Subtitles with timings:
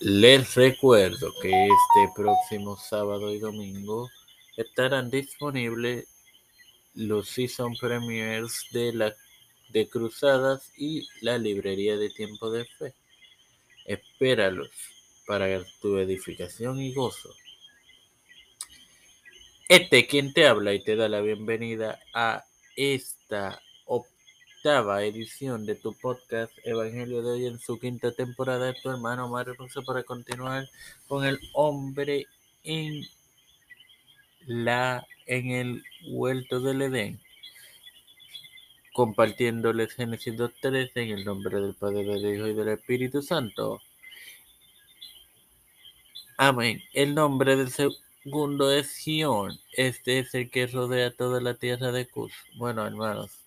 [0.00, 4.08] Les recuerdo que este próximo sábado y domingo
[4.56, 6.06] estarán disponibles
[6.94, 9.16] los season premiers de la
[9.70, 12.94] de Cruzadas y la librería de Tiempo de Fe.
[13.86, 14.70] Espéralos
[15.26, 17.34] para tu edificación y gozo.
[19.68, 22.44] Este quien te habla y te da la bienvenida a
[22.76, 23.60] esta
[24.58, 29.54] octava edición de tu podcast Evangelio de hoy en su quinta temporada tu hermano Mario
[29.54, 30.68] Rosa para continuar
[31.06, 32.26] con el hombre
[32.64, 33.04] en
[34.46, 37.20] la en el huerto del Edén
[38.92, 43.80] compartiéndoles Génesis 2.13 en el nombre del Padre, del Hijo y del Espíritu Santo.
[46.36, 46.82] Amén.
[46.92, 49.56] El nombre del segundo es Gion.
[49.72, 52.32] Este es el que rodea toda la tierra de Cus.
[52.56, 53.44] Bueno, hermanos,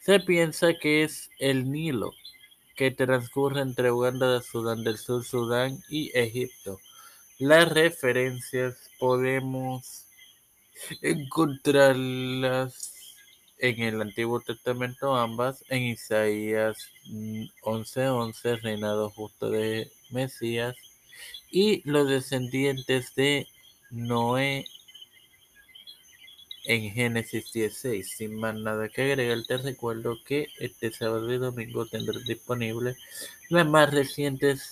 [0.00, 2.12] se piensa que es el Nilo,
[2.74, 6.78] que transcurre entre Uganda, Sudán del Sur, Sudán y Egipto.
[7.38, 10.06] Las referencias podemos
[11.02, 12.94] encontrarlas
[13.58, 16.90] en el Antiguo Testamento ambas, en Isaías
[17.62, 20.74] 11:11, mm, reinado justo de Mesías,
[21.50, 23.46] y los descendientes de
[23.90, 24.64] Noé
[26.64, 28.10] en Génesis 16.
[28.10, 32.96] Sin más nada que agregar, te recuerdo que este sábado y domingo tendrás disponible
[33.48, 34.70] las más recientes,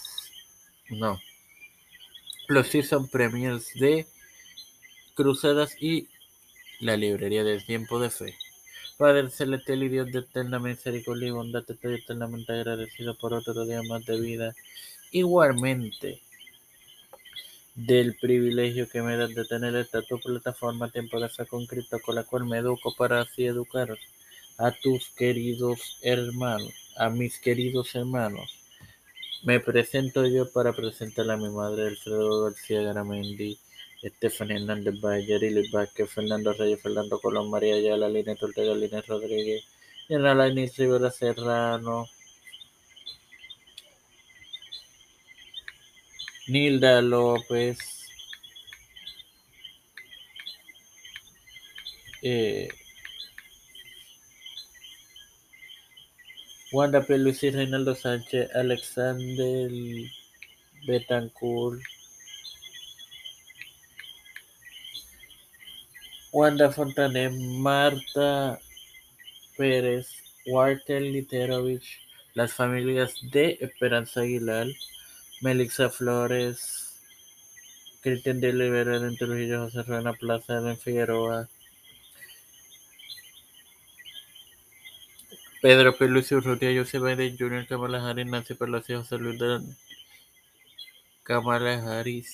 [0.91, 1.19] no,
[2.49, 4.07] los season premiers de
[5.15, 6.09] Cruzadas y
[6.81, 8.37] la librería del tiempo de fe.
[8.97, 13.65] Padre celestial y Dios de eterna misericordia y bondad, te estoy eternamente agradecido por otro
[13.65, 14.55] día más de vida.
[15.11, 16.21] Igualmente,
[17.87, 22.25] del privilegio que me das de tener esta tu plataforma Fe con Cristo, con la
[22.25, 23.97] cual me educo para así educar
[24.59, 28.51] a tus queridos hermanos, a mis queridos hermanos.
[29.45, 33.57] Me presento yo para presentar a mi madre, Alfredo García Garamendi
[34.03, 39.65] Estefan Hernández Bayer, Ilis Vázquez, Fernando Reyes, Fernando Colón, María Ayala, Línea Ortega, Línea Rodríguez,
[40.09, 42.09] General Rivera Serrano,
[46.49, 47.79] Nilda López,
[52.23, 52.69] eh,
[56.73, 59.71] Wanda Pelusi, Reinaldo Sánchez, Alexander
[60.87, 61.81] Betancourt,
[66.33, 68.59] Wanda Fontanet, Marta
[69.57, 70.09] Pérez,
[70.47, 72.01] Walter Literovich,
[72.35, 74.67] las familias de Esperanza Aguilar,
[75.41, 77.01] Melissa Flores,
[78.01, 81.49] Cristian de Olivera, Trujillo, José Ruena Plaza, de Figueroa,
[85.61, 89.61] Pedro Pelusi Urrutia, José Biden Jr., Kamala Harris, Nancy Pelosi, José Luis de
[91.25, 92.33] Kamala Harris,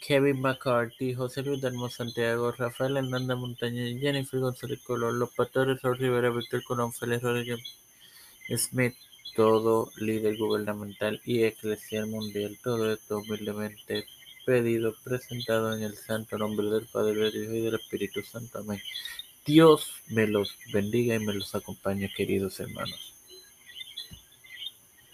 [0.00, 5.98] Kevin McCarthy, José Luis Dalmo Santiago, Rafael Hernández Montaña, Jennifer González Colón, Los Pastores Raúl
[5.98, 7.60] Rivera, Víctor Colón, Félix Rodríguez
[8.56, 8.96] Smith,
[9.34, 14.06] todo líder gubernamental y eclesial mundial, todo esto humildemente
[14.44, 18.58] pedido, presentado en el santo nombre del Padre, del Hijo y del Espíritu Santo.
[18.58, 18.80] Amén.
[19.44, 23.11] Dios me los bendiga y me los acompañe, queridos hermanos.